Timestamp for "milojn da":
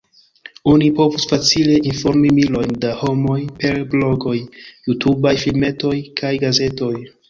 2.39-2.95